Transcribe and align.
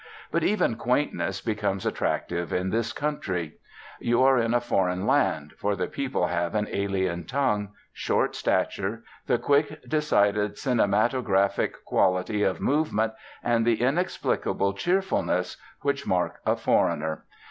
but 0.31 0.43
even 0.43 0.75
quaintness 0.77 1.41
becomes 1.41 1.85
attractive 1.85 2.51
in 2.51 2.71
this 2.71 2.91
country. 2.91 3.59
You 3.99 4.23
are 4.23 4.39
in 4.39 4.55
a 4.55 4.59
foreign 4.59 5.05
land, 5.05 5.53
for 5.59 5.75
the 5.75 5.85
people 5.85 6.25
have 6.25 6.55
an 6.55 6.67
alien 6.71 7.25
tongue, 7.25 7.73
short 7.93 8.33
stature, 8.35 9.03
the 9.27 9.37
quick, 9.37 9.87
decided, 9.87 10.55
cinematographic 10.57 11.73
quality 11.85 12.41
of 12.41 12.59
movement, 12.59 13.13
and 13.43 13.63
the 13.63 13.79
inexplicable 13.79 14.73
cheerfulness, 14.73 15.57
which 15.81 16.07
mark 16.07 16.39
a 16.47 16.55
foreigner. 16.55 17.25